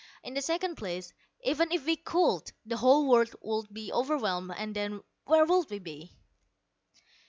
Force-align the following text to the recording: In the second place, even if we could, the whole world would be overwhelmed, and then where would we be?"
In 0.23 0.33
the 0.33 0.41
second 0.41 0.77
place, 0.77 1.13
even 1.43 1.71
if 1.71 1.85
we 1.85 1.95
could, 1.95 2.53
the 2.65 2.77
whole 2.77 3.07
world 3.07 3.35
would 3.43 3.71
be 3.71 3.93
overwhelmed, 3.93 4.51
and 4.57 4.75
then 4.75 5.03
where 5.25 5.45
would 5.45 5.69
we 5.69 5.77
be?" 5.77 6.11